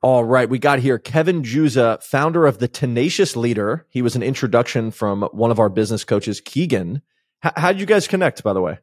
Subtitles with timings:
[0.00, 3.84] All right, we got here Kevin Juza, founder of the Tenacious Leader.
[3.90, 7.02] He was an introduction from one of our business coaches, Keegan.
[7.44, 8.78] H- how did you guys connect, by the way?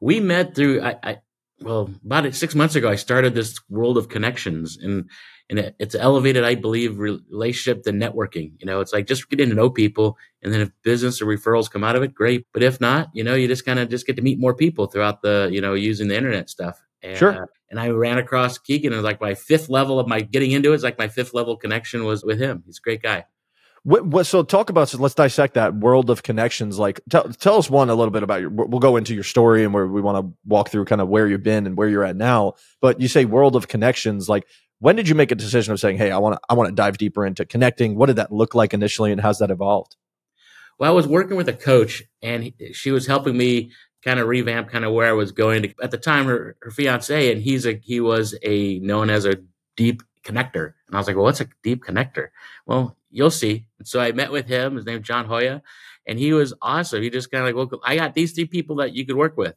[0.00, 1.18] We met through I, I
[1.60, 2.88] well about six months ago.
[2.88, 5.10] I started this world of connections, and
[5.50, 8.52] and it, it's elevated, I believe, relationship to networking.
[8.60, 11.68] You know, it's like just getting to know people, and then if business or referrals
[11.68, 12.46] come out of it, great.
[12.52, 14.86] But if not, you know, you just kind of just get to meet more people
[14.86, 16.80] throughout the you know using the internet stuff.
[17.02, 17.42] And, sure.
[17.42, 20.70] Uh, and I ran across Keegan, and like my fifth level of my getting into
[20.70, 20.72] it.
[20.72, 22.62] it is like my fifth level connection was with him.
[22.66, 23.24] He's a great guy.
[23.84, 27.56] What, what, so talk about so let's dissect that world of connections like tell, tell
[27.56, 30.00] us one a little bit about your we'll go into your story and where we
[30.00, 33.00] want to walk through kind of where you've been and where you're at now but
[33.00, 34.46] you say world of connections like
[34.78, 36.74] when did you make a decision of saying hey i want to i want to
[36.76, 39.96] dive deeper into connecting what did that look like initially and how's that evolved
[40.78, 44.26] well i was working with a coach and he, she was helping me kind of
[44.26, 47.42] revamp kind of where I was going to, at the time her, her fiance and
[47.42, 49.36] he's a he was a known as a
[49.76, 50.74] deep connector.
[50.86, 52.28] And I was like well what's a deep connector?
[52.66, 53.66] Well you'll see.
[53.78, 55.62] And so I met with him his name's John Hoya
[56.06, 57.02] and he was awesome.
[57.02, 59.36] He just kind of like well I got these three people that you could work
[59.36, 59.54] with.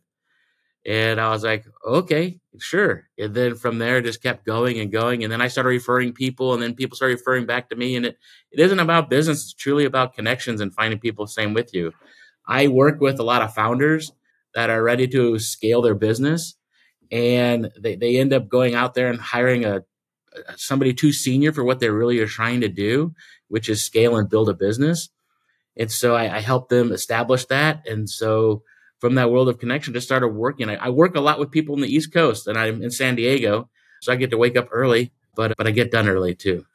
[0.86, 3.10] And I was like okay sure.
[3.18, 6.54] And then from there just kept going and going and then I started referring people
[6.54, 8.18] and then people started referring back to me and it
[8.52, 11.94] it isn't about business it's truly about connections and finding people same with you.
[12.48, 14.12] I work with a lot of founders
[14.56, 16.56] that are ready to scale their business
[17.12, 19.84] and they, they end up going out there and hiring a,
[20.56, 23.14] somebody too senior for what they really are trying to do,
[23.48, 25.10] which is scale and build a business.
[25.78, 27.88] And so I, I help them establish that.
[27.88, 28.64] And so
[29.00, 30.70] from that world of connection, just started working.
[30.70, 33.16] I, I, work a lot with people in the East Coast, and I'm in San
[33.16, 33.70] Diego,
[34.02, 36.66] so I get to wake up early, but but I get done early too.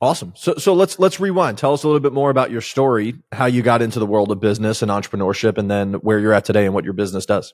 [0.00, 0.06] So.
[0.06, 0.32] Awesome.
[0.36, 1.58] So so let's let's rewind.
[1.58, 4.30] Tell us a little bit more about your story, how you got into the world
[4.30, 7.52] of business and entrepreneurship, and then where you're at today and what your business does.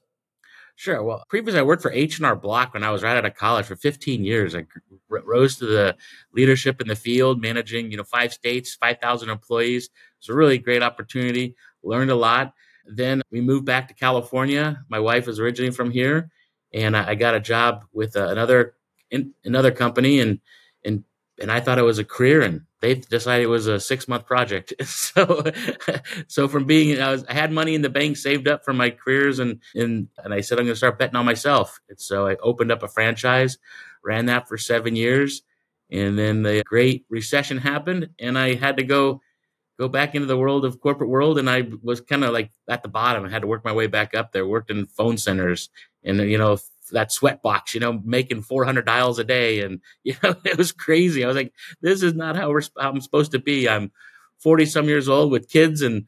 [0.77, 1.03] Sure.
[1.03, 3.35] Well, previously I worked for H and R Block when I was right out of
[3.35, 4.55] college for 15 years.
[4.55, 4.67] I
[5.09, 5.97] rose to the
[6.35, 9.89] leadership in the field, managing you know five states, 5,000 employees.
[10.19, 11.55] It's a really great opportunity.
[11.83, 12.55] Learned a lot.
[12.87, 14.85] Then we moved back to California.
[14.89, 16.31] My wife is originally from here,
[16.73, 18.75] and I got a job with uh, another
[19.11, 20.41] in, another company and
[21.41, 24.27] and I thought it was a career, and they decided it was a six month
[24.27, 24.73] project.
[24.85, 25.45] so,
[26.29, 28.91] so from being, I was, I had money in the bank saved up for my
[28.91, 31.81] careers, and and and I said I'm going to start betting on myself.
[31.89, 33.59] And so I opened up a franchise,
[34.05, 35.43] ran that for seven years,
[35.91, 39.21] and then the Great Recession happened, and I had to go
[39.79, 42.83] go back into the world of corporate world and i was kind of like at
[42.83, 45.69] the bottom i had to work my way back up there worked in phone centers
[46.05, 46.57] and you know
[46.93, 49.61] that sweat box, you know, making 400 dials a day.
[49.61, 51.25] And, you know, it was crazy.
[51.25, 53.69] I was like, this is not how, how I'm supposed to be.
[53.69, 53.91] I'm
[54.39, 56.05] 40 some years old with kids and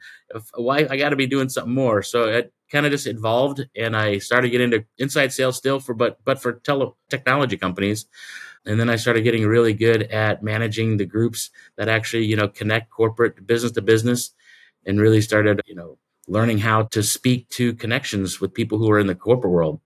[0.54, 0.88] a wife.
[0.91, 2.03] I got to be doing something more.
[2.03, 5.94] So it kind of just evolved and I started getting into inside sales still for,
[5.94, 8.06] but, but for tele technology companies.
[8.66, 12.48] And then I started getting really good at managing the groups that actually, you know,
[12.48, 14.32] connect corporate business to business
[14.84, 15.98] and really started, you know,
[16.28, 19.81] learning how to speak to connections with people who are in the corporate world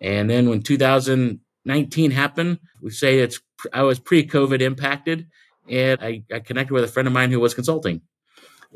[0.00, 3.40] and then when 2019 happened, we say it's
[3.72, 5.26] I was pre-COVID impacted,
[5.68, 8.02] and I, I connected with a friend of mine who was consulting.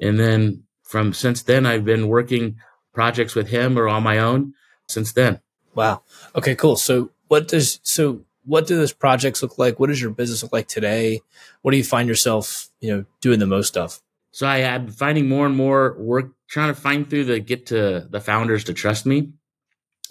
[0.00, 2.56] And then from since then, I've been working
[2.92, 4.54] projects with him or on my own
[4.88, 5.40] since then.
[5.74, 6.02] Wow.
[6.34, 6.76] Okay, cool.
[6.76, 9.80] So what does so what do those projects look like?
[9.80, 11.20] What does your business look like today?
[11.62, 14.00] What do you find yourself, you know, doing the most of?
[14.30, 18.06] So I am finding more and more work trying to find through the get to
[18.10, 19.32] the founders to trust me.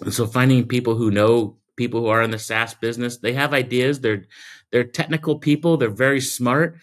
[0.00, 3.54] And so finding people who know people who are in the SaaS business, they have
[3.54, 4.00] ideas.
[4.00, 4.24] They're
[4.70, 5.76] they're technical people.
[5.76, 6.76] They're very smart,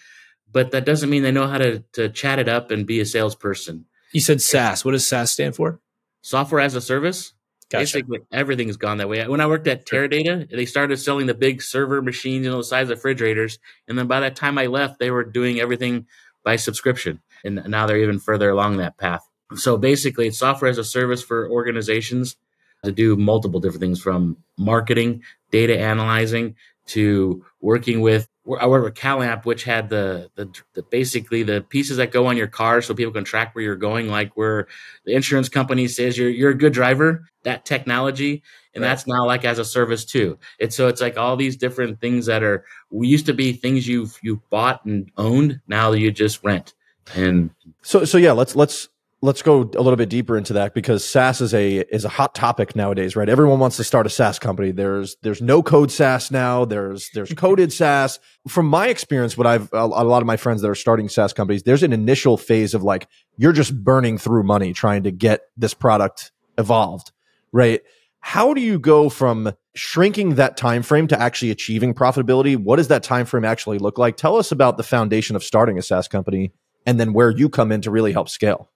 [0.52, 3.06] but that doesn't mean they know how to to chat it up and be a
[3.06, 3.86] salesperson.
[4.12, 4.84] You said SaaS.
[4.84, 5.80] What does SaaS stand for?
[6.22, 7.34] Software as a service.
[7.70, 7.84] Gotcha.
[7.84, 9.26] Basically, everything's gone that way.
[9.26, 12.64] When I worked at Teradata, they started selling the big server machines, you know, the
[12.66, 13.60] size of refrigerators.
[13.88, 16.06] And then by that time I left, they were doing everything
[16.44, 17.22] by subscription.
[17.46, 19.26] And now they're even further along that path.
[19.56, 22.36] So basically, it's software as a service for organizations
[22.84, 25.22] to do multiple different things from marketing,
[25.52, 26.56] data analyzing
[26.88, 28.28] to working with
[28.60, 32.38] I worked with CalAmp, which had the, the, the basically the pieces that go on
[32.38, 34.68] your car so people can track where you're going, like where
[35.06, 38.42] the insurance company says you're you're a good driver, that technology,
[38.74, 38.90] and right.
[38.90, 40.40] that's now like as a service too.
[40.58, 43.88] It's so it's like all these different things that are we used to be things
[43.88, 46.74] you've you bought and owned, now you just rent.
[47.14, 47.52] And
[47.84, 48.90] so so yeah, let's let's
[49.24, 52.34] let's go a little bit deeper into that because SaaS is a is a hot
[52.34, 53.30] topic nowadays, right?
[53.30, 54.72] Everyone wants to start a SaaS company.
[54.72, 56.66] There's there's no code SaaS now.
[56.66, 58.20] There's there's coded SaaS.
[58.48, 61.64] From my experience, what I've a, lot of my friends that are starting SaaS companies,
[61.64, 63.08] there's an initial phase of like
[63.38, 67.12] you're just burning through money trying to get this product evolved,
[67.52, 67.82] right?
[68.22, 72.56] How do you go from shrinking that time frame to actually achieving profitability?
[72.56, 74.16] What does that time frame actually look like?
[74.18, 76.52] Tell us about the foundation of starting a SaaS company
[76.86, 78.70] and then where you come in to really help scale.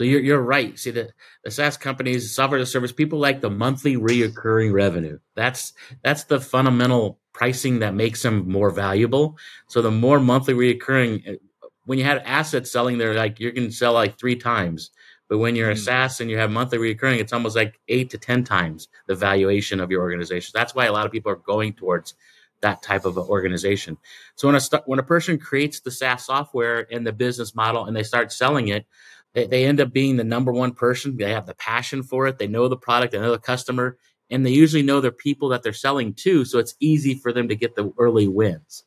[0.00, 0.78] So you're, you're right.
[0.78, 1.10] See, the,
[1.44, 5.18] the SaaS companies, software as a service, people like the monthly reoccurring revenue.
[5.36, 9.36] That's that's the fundamental pricing that makes them more valuable.
[9.68, 11.36] So the more monthly reoccurring,
[11.84, 14.90] when you have assets selling, they're like you can sell like three times.
[15.28, 15.80] But when you're a hmm.
[15.80, 19.80] SaaS and you have monthly reoccurring, it's almost like eight to 10 times the valuation
[19.80, 20.52] of your organization.
[20.54, 22.14] That's why a lot of people are going towards
[22.62, 23.98] that type of organization.
[24.36, 27.94] So when a, when a person creates the SaaS software and the business model and
[27.94, 28.86] they start selling it,
[29.32, 31.16] they, they end up being the number one person.
[31.16, 32.38] They have the passion for it.
[32.38, 33.96] They know the product, they know the customer,
[34.30, 36.44] and they usually know their people that they're selling to.
[36.44, 38.84] So it's easy for them to get the early wins.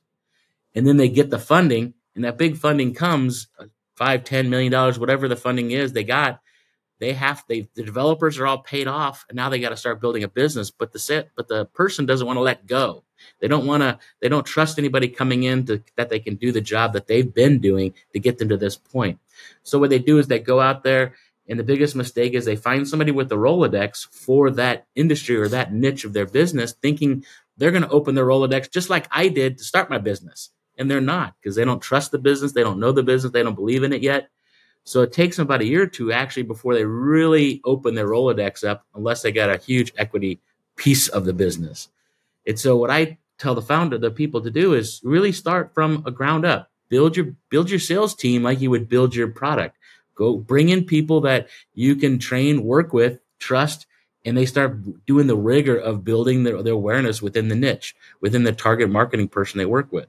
[0.75, 4.71] And then they get the funding and that big funding comes uh, five, ten million
[4.71, 6.39] dollars, whatever the funding is they got,
[6.99, 10.01] they have they the developers are all paid off, and now they got to start
[10.01, 10.71] building a business.
[10.71, 13.03] But the set, but the person doesn't want to let go.
[13.39, 13.99] They don't want to.
[14.21, 17.33] They don't trust anybody coming in to, that they can do the job that they've
[17.33, 19.19] been doing to get them to this point.
[19.63, 21.15] So what they do is they go out there,
[21.47, 25.47] and the biggest mistake is they find somebody with the Rolodex for that industry or
[25.49, 27.25] that niche of their business, thinking
[27.57, 30.89] they're going to open their Rolodex just like I did to start my business and
[30.89, 33.55] they're not because they don't trust the business, they don't know the business, they don't
[33.55, 34.29] believe in it yet.
[34.85, 38.07] So it takes them about a year or two actually before they really open their
[38.07, 40.39] Rolodex up, unless they got a huge equity
[40.75, 41.89] piece of the business.
[42.45, 46.03] And so what I tell the founder, the people to do is really start from
[46.05, 46.69] a ground up.
[46.89, 49.77] Build your build your sales team like you would build your product.
[50.15, 53.87] Go bring in people that you can train, work with, trust,
[54.25, 58.43] and they start doing the rigor of building their, their awareness within the niche, within
[58.43, 60.07] the target marketing person they work with.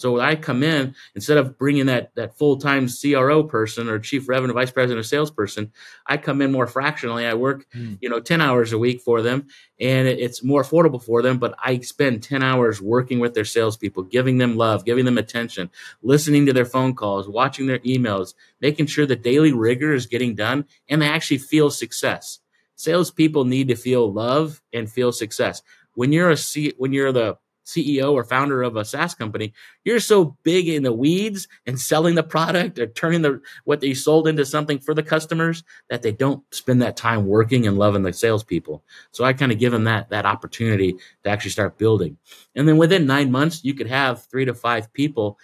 [0.00, 3.98] So when I come in, instead of bringing that that full time CRO person or
[3.98, 5.72] chief revenue vice president or salesperson,
[6.06, 7.26] I come in more fractionally.
[7.26, 7.98] I work, mm.
[8.00, 9.48] you know, ten hours a week for them,
[9.78, 11.38] and it's more affordable for them.
[11.38, 15.70] But I spend ten hours working with their salespeople, giving them love, giving them attention,
[16.02, 20.34] listening to their phone calls, watching their emails, making sure the daily rigor is getting
[20.34, 22.40] done, and they actually feel success.
[22.76, 25.62] Salespeople need to feel love and feel success.
[25.92, 27.36] When you're a C, when you're the
[27.70, 29.52] CEO or founder of a SaaS company,
[29.84, 33.94] you're so big in the weeds and selling the product or turning the what they
[33.94, 38.02] sold into something for the customers that they don't spend that time working and loving
[38.02, 38.84] the salespeople.
[39.12, 42.16] So I kind of give them that that opportunity to actually start building.
[42.54, 45.38] And then within nine months, you could have three to five people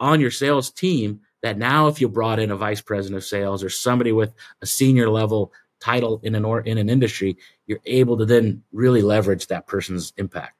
[0.00, 3.62] on your sales team that now if you brought in a vice president of sales
[3.62, 7.36] or somebody with a senior level title in an or in an industry,
[7.66, 10.57] you're able to then really leverage that person's impact.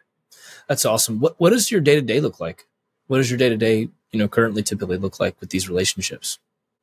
[0.68, 1.20] That's awesome.
[1.20, 2.66] What what does your day to day look like?
[3.06, 6.38] What does your day to day, you know, currently typically look like with these relationships?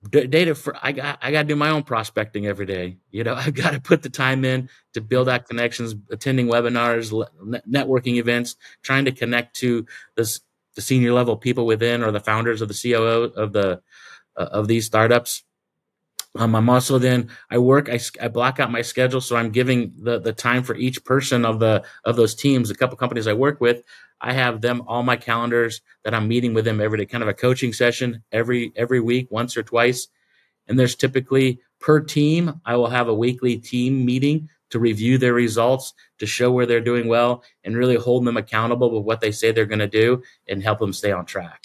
[0.09, 2.97] data for I got I got to do my own prospecting every day.
[3.11, 7.11] You know, I've got to put the time in to build out connections, attending webinars,
[7.67, 9.85] networking events, trying to connect to
[10.15, 10.41] this
[10.75, 13.81] the senior level people within or the founders of the COO of the
[14.37, 15.43] uh, of these startups.
[16.37, 19.93] Um, I'm also then I work I, I block out my schedule so I'm giving
[19.97, 22.69] the the time for each person of the of those teams.
[22.69, 23.83] A couple companies I work with,
[24.21, 27.29] I have them all my calendars that I'm meeting with them every day, kind of
[27.29, 30.07] a coaching session every every week, once or twice.
[30.67, 35.33] And there's typically per team, I will have a weekly team meeting to review their
[35.33, 39.31] results, to show where they're doing well, and really hold them accountable with what they
[39.31, 41.61] say they're going to do and help them stay on track.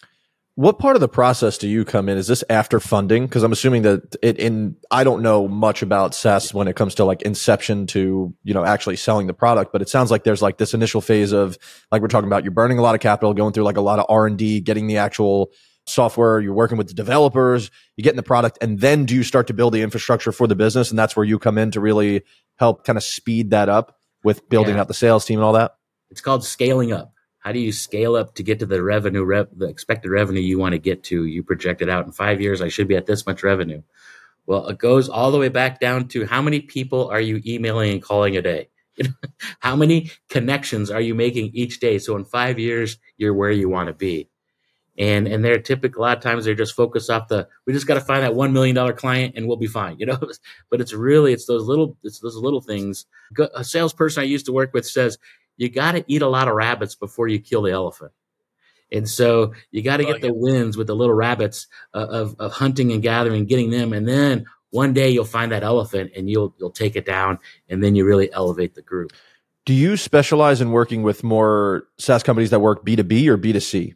[0.60, 2.18] What part of the process do you come in?
[2.18, 3.24] Is this after funding?
[3.24, 6.94] Because I'm assuming that it in I don't know much about SaaS when it comes
[6.96, 10.42] to like inception to you know actually selling the product, but it sounds like there's
[10.42, 11.56] like this initial phase of
[11.90, 14.00] like we're talking about you're burning a lot of capital, going through like a lot
[14.00, 15.50] of R and D, getting the actual
[15.86, 19.22] software, you're working with the developers, you get in the product, and then do you
[19.22, 20.90] start to build the infrastructure for the business?
[20.90, 22.20] And that's where you come in to really
[22.56, 24.82] help kind of speed that up with building yeah.
[24.82, 25.76] out the sales team and all that.
[26.10, 29.48] It's called scaling up how do you scale up to get to the revenue rev,
[29.56, 31.24] the expected revenue you want to get to?
[31.24, 33.82] You project it out in five years i should be at this much revenue.
[34.46, 37.92] Well it goes all the way back down to how many people are you emailing
[37.92, 38.68] and calling a day?
[39.60, 41.98] How many connections are you making each day?
[41.98, 44.28] So in five years you're where you want to be.
[44.98, 47.86] And and they're typical a lot of times they're just focused off the we just
[47.86, 50.18] got to find that one million dollar client and we'll be fine you know?
[50.70, 53.06] But it's really it's those little it's those little things.
[53.54, 55.16] A salesperson i used to work with says
[55.60, 58.12] you got to eat a lot of rabbits before you kill the elephant.
[58.90, 62.52] And so you got to get the wins with the little rabbits uh, of, of
[62.52, 63.92] hunting and gathering, getting them.
[63.92, 67.38] And then one day you'll find that elephant and you'll, you'll take it down
[67.68, 69.12] and then you really elevate the group.
[69.66, 73.94] Do you specialize in working with more SaaS companies that work B2B or B2C?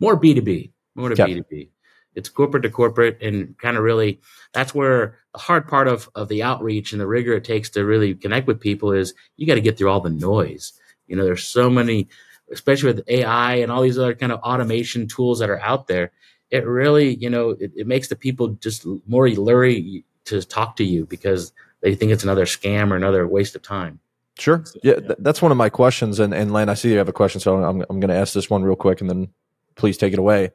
[0.00, 1.34] More B2B, more to okay.
[1.34, 1.68] B2B.
[2.14, 4.20] It's corporate to corporate and kind of really
[4.54, 7.84] that's where the hard part of, of the outreach and the rigor it takes to
[7.84, 10.72] really connect with people is you got to get through all the noise.
[11.06, 12.08] You know, there's so many,
[12.52, 16.12] especially with AI and all these other kind of automation tools that are out there.
[16.50, 20.84] It really, you know, it, it makes the people just more leery to talk to
[20.84, 24.00] you because they think it's another scam or another waste of time.
[24.38, 24.64] Sure.
[24.82, 26.18] Yeah, th- that's one of my questions.
[26.18, 28.32] And, and Len, I see you have a question, so I'm, I'm going to ask
[28.32, 29.28] this one real quick and then
[29.74, 30.52] please take it away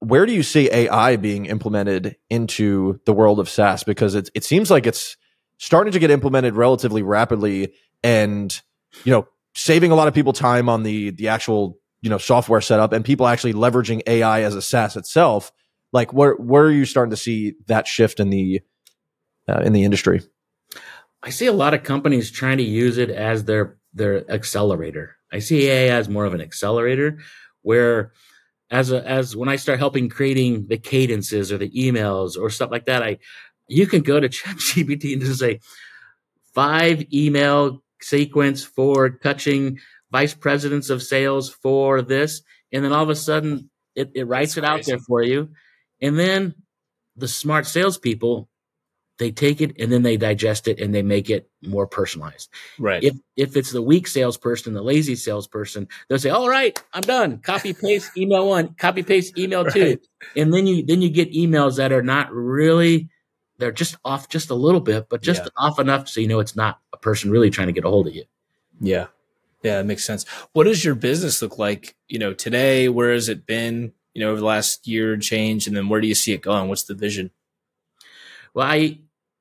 [0.00, 3.84] where do you see AI being implemented into the world of SaaS?
[3.84, 5.16] Because it, it seems like it's
[5.58, 8.60] starting to get implemented relatively rapidly and,
[9.04, 9.26] you know,
[9.56, 13.04] saving a lot of people time on the, the actual, you know, software setup and
[13.04, 15.50] people actually leveraging AI as a SaaS itself.
[15.92, 18.60] Like where, where are you starting to see that shift in the,
[19.48, 20.22] uh, in the industry?
[21.22, 25.16] I see a lot of companies trying to use it as their, their accelerator.
[25.32, 27.18] I see AI as more of an accelerator
[27.62, 28.12] where,
[28.70, 32.70] as a, as when I start helping creating the cadences or the emails or stuff
[32.70, 33.18] like that, I
[33.68, 35.60] you can go to ChatGPT and just say
[36.52, 39.78] five email sequence for touching
[40.10, 44.54] vice presidents of sales for this, and then all of a sudden it, it writes
[44.54, 44.80] That's it crazy.
[44.80, 45.50] out there for you,
[46.00, 46.54] and then
[47.16, 48.48] the smart salespeople
[49.18, 52.50] they take it and then they digest it and they make it more personalized.
[52.78, 53.02] Right.
[53.02, 57.38] If if it's the weak salesperson, the lazy salesperson, they'll say, "All right, I'm done.
[57.38, 59.72] Copy paste email one, copy paste email right.
[59.72, 59.98] two,
[60.36, 63.08] and then you then you get emails that are not really
[63.58, 65.48] they're just off just a little bit, but just yeah.
[65.56, 68.06] off enough so you know it's not a person really trying to get a hold
[68.06, 68.24] of you.
[68.80, 69.06] Yeah.
[69.62, 70.24] Yeah, it makes sense.
[70.52, 72.88] What does your business look like, you know, today?
[72.88, 75.66] Where has it been, you know, over the last year and change?
[75.66, 76.68] And then where do you see it going?
[76.68, 77.30] What's the vision?
[78.54, 79.00] Well, I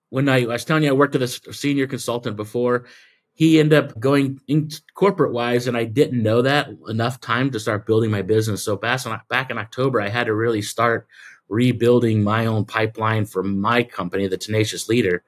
[0.10, 2.86] when I, I, was telling you I worked with a senior consultant before,
[3.34, 7.60] he ended up going in corporate wise, and I didn't know that enough time to
[7.60, 8.64] start building my business.
[8.64, 11.08] So back in, back in October, I had to really start
[11.50, 15.24] rebuilding my own pipeline for my company, the Tenacious Leader.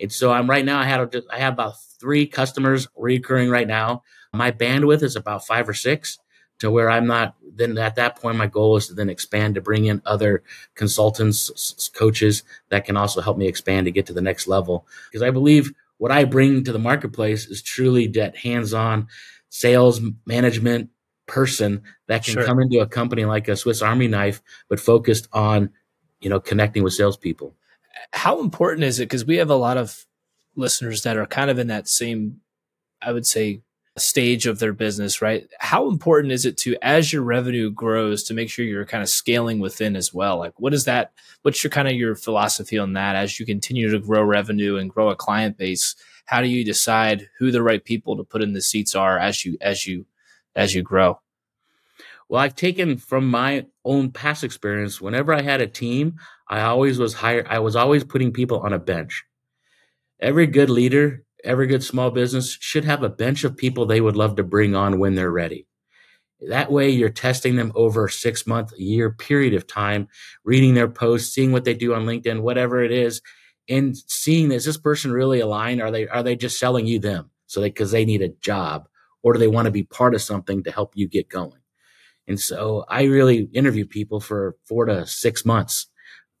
[0.00, 0.78] And so I'm right now.
[0.78, 4.02] I had I have about three customers recurring right now.
[4.32, 6.18] My bandwidth is about five or six
[6.58, 9.60] to where I'm not then at that point my goal is to then expand to
[9.60, 10.42] bring in other
[10.74, 15.22] consultants coaches that can also help me expand to get to the next level because
[15.22, 19.08] I believe what I bring to the marketplace is truly that hands-on
[19.48, 20.90] sales management
[21.26, 22.44] person that can sure.
[22.44, 25.70] come into a company like a Swiss Army knife but focused on
[26.20, 27.54] you know connecting with salespeople.
[28.12, 30.06] How important is it because we have a lot of
[30.54, 32.40] listeners that are kind of in that same
[33.02, 33.62] I would say
[33.98, 35.48] stage of their business, right?
[35.58, 39.08] How important is it to, as your revenue grows, to make sure you're kind of
[39.08, 40.38] scaling within as well?
[40.38, 41.12] Like, what is that?
[41.42, 44.90] What's your kind of your philosophy on that as you continue to grow revenue and
[44.90, 45.94] grow a client base?
[46.26, 49.44] How do you decide who the right people to put in the seats are as
[49.44, 50.06] you as you
[50.56, 51.20] as you grow?
[52.28, 55.00] Well, I've taken from my own past experience.
[55.00, 56.16] Whenever I had a team,
[56.48, 57.46] I always was higher.
[57.48, 59.24] I was always putting people on a bench.
[60.20, 64.16] Every good leader every good small business should have a bench of people they would
[64.16, 65.66] love to bring on when they're ready.
[66.48, 70.08] That way, you're testing them over a six month, year period of time,
[70.44, 73.22] reading their posts, seeing what they do on LinkedIn, whatever it is,
[73.68, 75.80] and seeing is this person really aligned?
[75.80, 78.86] Are they are they just selling you them so they because they need a job,
[79.26, 81.58] or do they want to be part of something to help you get going?
[82.28, 85.88] And so I really interview people for four to six months,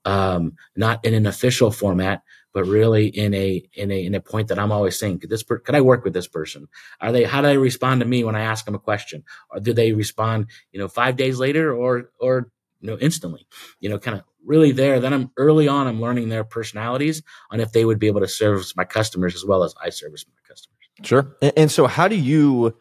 [0.04, 2.22] um, not in an official format,
[2.54, 5.42] but really in a in a in a point that I'm always saying, could this
[5.42, 6.68] per- could I work with this person?
[7.00, 9.24] Are they how do they respond to me when I ask them a question?
[9.50, 13.48] Or do they respond, you know, five days later or or you know instantly?
[13.80, 15.00] You know, kind of really there.
[15.00, 15.88] Then I'm early on.
[15.88, 19.44] I'm learning their personalities on if they would be able to service my customers as
[19.44, 20.75] well as I service my customers.
[21.02, 21.36] Sure.
[21.42, 22.76] And, and so, how do you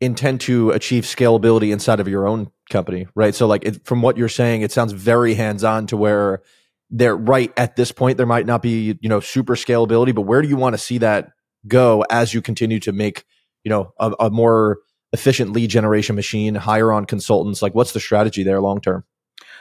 [0.00, 3.06] intend to achieve scalability inside of your own company?
[3.14, 3.34] Right.
[3.34, 6.42] So, like it, from what you're saying, it sounds very hands on to where
[6.90, 8.16] they're right at this point.
[8.16, 10.98] There might not be, you know, super scalability, but where do you want to see
[10.98, 11.32] that
[11.66, 13.24] go as you continue to make,
[13.64, 14.78] you know, a, a more
[15.12, 17.62] efficient lead generation machine, hire on consultants?
[17.62, 19.04] Like, what's the strategy there long term?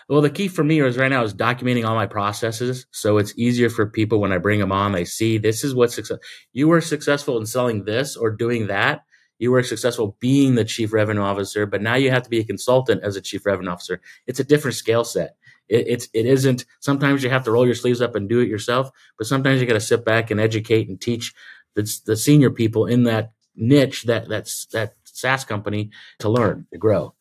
[0.10, 2.86] Well, the key for me is right now is documenting all my processes.
[2.92, 5.92] So it's easier for people when I bring them on, they see this is what
[5.92, 6.20] success.
[6.54, 9.02] You were successful in selling this or doing that.
[9.40, 12.46] You were successful being the chief revenue officer, but now you have to be a
[12.46, 14.02] consultant as a chief revenue officer.
[14.26, 15.36] It's a different scale set.
[15.68, 16.66] It, it's it isn't.
[16.80, 19.68] Sometimes you have to roll your sleeves up and do it yourself, but sometimes you
[19.68, 21.34] got to sit back and educate and teach
[21.76, 26.80] the, the senior people in that niche that that's that SaaS company to learn to
[26.80, 27.14] grow.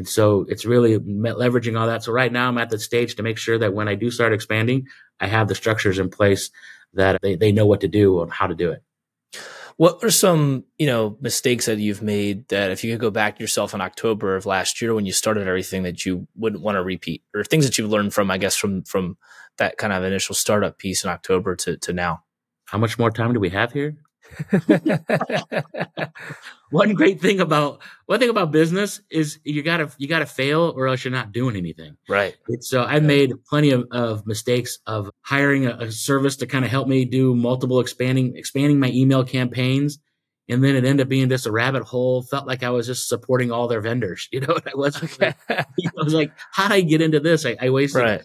[0.00, 2.02] And so it's really leveraging all that.
[2.02, 4.32] So right now I'm at the stage to make sure that when I do start
[4.32, 4.86] expanding,
[5.20, 6.50] I have the structures in place
[6.94, 8.82] that they, they know what to do and how to do it.
[9.76, 13.36] What are some, you know, mistakes that you've made that if you could go back
[13.36, 16.76] to yourself in October of last year when you started everything that you wouldn't want
[16.76, 19.18] to repeat or things that you've learned from, I guess, from, from
[19.58, 22.22] that kind of initial startup piece in October to, to now?
[22.64, 23.96] How much more time do we have here?
[26.70, 30.86] one great thing about one thing about business is you gotta you gotta fail or
[30.86, 31.96] else you're not doing anything.
[32.08, 32.36] Right.
[32.60, 36.70] So I've made plenty of, of mistakes of hiring a, a service to kind of
[36.70, 39.98] help me do multiple expanding expanding my email campaigns.
[40.48, 42.22] And then it ended up being just a rabbit hole.
[42.22, 44.28] Felt like I was just supporting all their vendors.
[44.32, 45.20] You know, I wasn't.
[45.20, 45.64] Like, I
[45.96, 47.46] was like, how did I get into this?
[47.46, 48.22] I, I wasted right.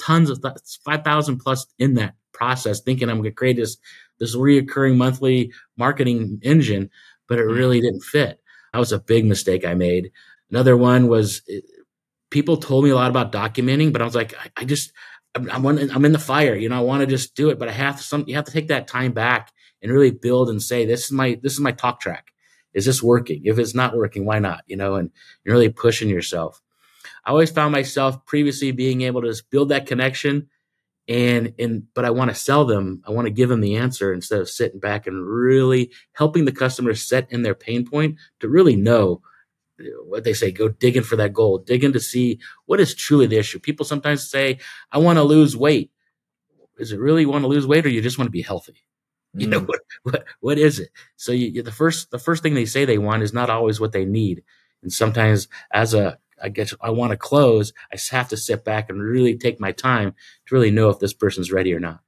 [0.00, 3.76] tons of th- five thousand plus in that process, thinking I'm going to create this
[4.24, 6.90] this reoccurring monthly marketing engine,
[7.28, 8.40] but it really didn't fit.
[8.72, 10.10] That was a big mistake I made.
[10.50, 11.60] Another one was eh,
[12.30, 14.92] people told me a lot about documenting, but I was like, I, I just,
[15.34, 17.68] I'm, I'm, I'm in the fire, you know, I want to just do it, but
[17.68, 19.52] I have to, some, you have to take that time back
[19.82, 22.32] and really build and say, this is my, this is my talk track.
[22.72, 23.42] Is this working?
[23.44, 24.64] If it's not working, why not?
[24.66, 25.10] You know, and
[25.44, 26.60] you're really pushing yourself.
[27.24, 30.48] I always found myself previously being able to build that connection
[31.08, 33.02] and and but I want to sell them.
[33.06, 36.52] I want to give them the answer instead of sitting back and really helping the
[36.52, 39.20] customer set in their pain point to really know
[40.06, 40.50] what they say.
[40.50, 43.58] Go digging for that goal, digging to see what is truly the issue.
[43.58, 44.58] People sometimes say,
[44.92, 45.90] "I want to lose weight."
[46.78, 48.84] Is it really you want to lose weight, or you just want to be healthy?
[49.34, 49.68] You know mm.
[49.68, 50.90] what what what is it?
[51.16, 53.92] So you, the first the first thing they say they want is not always what
[53.92, 54.42] they need,
[54.82, 58.90] and sometimes as a I guess I want to close, I have to sit back
[58.90, 60.14] and really take my time
[60.46, 62.00] to really know if this person's ready or not.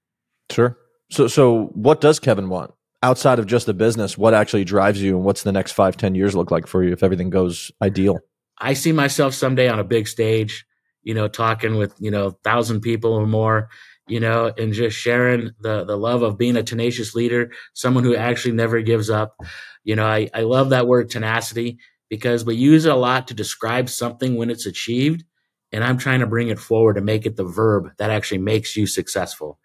[0.50, 0.78] Sure.
[1.11, 4.18] So, so what does Kevin want outside of just the business?
[4.18, 6.92] What actually drives you, and what's the next five, ten years look like for you
[6.92, 8.18] if everything goes ideal?
[8.59, 10.66] I see myself someday on a big stage,
[11.02, 13.68] you know, talking with you know thousand people or more,
[14.09, 18.16] you know, and just sharing the the love of being a tenacious leader, someone who
[18.16, 19.37] actually never gives up.
[19.85, 23.34] You know, I I love that word tenacity because we use it a lot to
[23.34, 25.25] describe something when it's achieved.
[25.72, 28.76] And I'm trying to bring it forward to make it the verb that actually makes
[28.76, 29.58] you successful.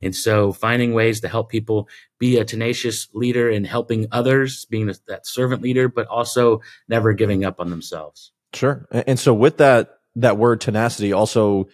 [0.00, 1.88] And so finding ways to help people
[2.18, 7.44] be a tenacious leader and helping others, being that servant leader, but also never giving
[7.44, 8.32] up on themselves.
[8.54, 8.86] Sure.
[8.92, 11.66] And so with that, that word tenacity also,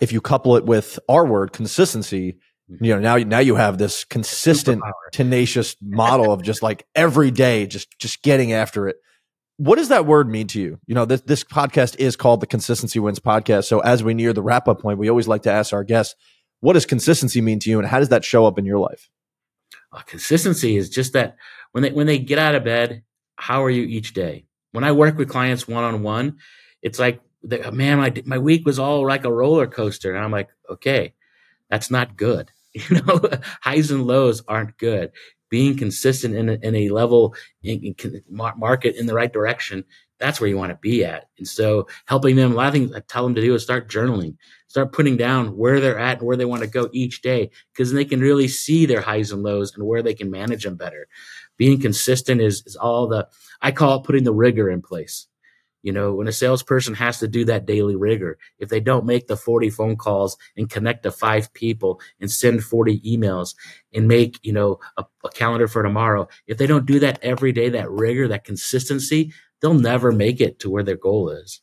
[0.00, 2.38] if you couple it with our word consistency,
[2.70, 2.84] mm-hmm.
[2.84, 7.66] you know, now, now you have this consistent, tenacious model of just like every day,
[7.66, 8.96] just, just getting after it
[9.58, 10.78] what does that word mean to you?
[10.86, 13.64] You know, this, this podcast is called the Consistency Wins podcast.
[13.64, 16.14] So as we near the wrap up point, we always like to ask our guests,
[16.60, 19.10] what does consistency mean to you and how does that show up in your life?
[19.92, 21.36] Uh, consistency is just that
[21.72, 23.02] when they, when they get out of bed,
[23.34, 24.44] how are you each day?
[24.70, 26.38] When I work with clients one on one,
[26.80, 30.14] it's like, man, my, my week was all like a roller coaster.
[30.14, 31.14] And I'm like, okay,
[31.68, 32.50] that's not good.
[32.90, 33.20] You know,
[33.62, 35.10] highs and lows aren't good
[35.48, 39.84] being consistent in a, in a level in, in market in the right direction
[40.18, 41.28] that's where you want to be at.
[41.38, 43.88] And so helping them a lot of things i tell them to do is start
[43.88, 44.36] journaling.
[44.66, 47.92] Start putting down where they're at and where they want to go each day because
[47.92, 51.08] they can really see their highs and lows and where they can manage them better.
[51.56, 53.28] Being consistent is, is all the
[53.60, 55.26] i call it putting the rigor in place
[55.88, 59.26] you know, when a salesperson has to do that daily rigor, if they don't make
[59.26, 63.54] the 40 phone calls and connect to five people and send 40 emails
[63.94, 67.52] and make, you know, a, a calendar for tomorrow, if they don't do that every
[67.52, 71.62] day, that rigor, that consistency, they'll never make it to where their goal is.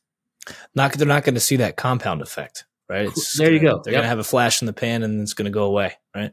[0.74, 3.10] Not, they're not going to see that compound effect, right?
[3.10, 3.82] It's there you gonna, go.
[3.84, 4.00] They're yep.
[4.00, 6.32] going to have a flash in the pan and it's going to go away, right?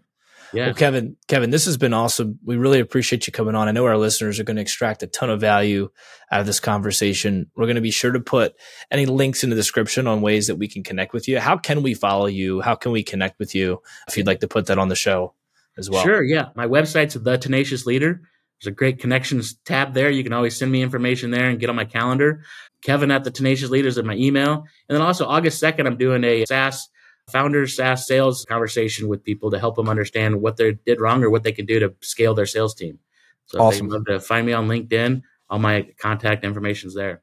[0.52, 0.66] Yeah.
[0.66, 2.38] Well, Kevin, Kevin, this has been awesome.
[2.44, 3.68] We really appreciate you coming on.
[3.68, 5.88] I know our listeners are going to extract a ton of value
[6.30, 7.50] out of this conversation.
[7.56, 8.54] We're going to be sure to put
[8.90, 11.40] any links in the description on ways that we can connect with you.
[11.40, 12.60] How can we follow you?
[12.60, 13.80] How can we connect with you?
[14.08, 15.34] If you'd like to put that on the show
[15.78, 16.02] as well.
[16.02, 16.22] Sure.
[16.22, 16.48] Yeah.
[16.54, 18.20] My website's The Tenacious Leader.
[18.60, 20.10] There's a great connections tab there.
[20.10, 22.44] You can always send me information there and get on my calendar.
[22.82, 24.64] Kevin at the Tenacious Leaders at my email.
[24.88, 26.88] And then also August 2nd, I'm doing a SaaS
[27.30, 31.30] founders SaaS sales conversation with people to help them understand what they did wrong or
[31.30, 32.98] what they can do to scale their sales team.
[33.46, 33.86] So awesome.
[33.86, 37.22] if they love to find me on LinkedIn, all my contact information is there.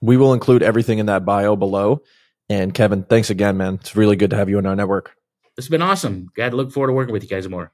[0.00, 2.02] We will include everything in that bio below.
[2.48, 3.74] And Kevin, thanks again, man.
[3.74, 5.14] It's really good to have you in our network.
[5.56, 6.30] It's been awesome.
[6.34, 7.72] Glad to look forward to working with you guys more.